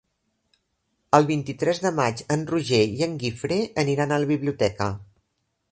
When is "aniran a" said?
3.85-4.21